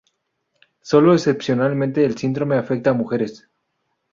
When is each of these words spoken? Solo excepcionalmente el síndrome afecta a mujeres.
Solo 0.81 1.13
excepcionalmente 1.13 2.03
el 2.03 2.17
síndrome 2.17 2.55
afecta 2.55 2.89
a 2.89 2.93
mujeres. 2.93 3.47